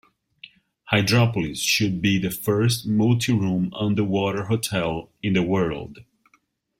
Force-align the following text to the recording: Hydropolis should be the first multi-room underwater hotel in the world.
Hydropolis 0.91 1.59
should 1.61 2.01
be 2.01 2.17
the 2.17 2.31
first 2.31 2.87
multi-room 2.87 3.71
underwater 3.75 4.45
hotel 4.45 5.11
in 5.21 5.33
the 5.33 5.43
world. 5.43 5.99